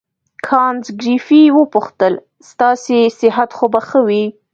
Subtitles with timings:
[0.47, 2.13] کانت ګریفي وپوښتل
[2.49, 4.25] ستاسې صحت خو به ښه وي.